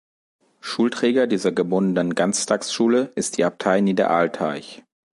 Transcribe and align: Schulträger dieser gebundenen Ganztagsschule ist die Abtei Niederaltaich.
Schulträger 0.61 1.27
dieser 1.27 1.51
gebundenen 1.51 2.15
Ganztagsschule 2.15 3.11
ist 3.13 3.37
die 3.37 3.43
Abtei 3.45 3.81
Niederaltaich. 3.81 4.83